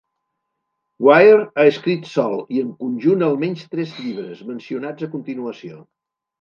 [1.07, 5.83] Weir ha escrit sol i en conjunt almenys tres llibres, mencionats a continuació.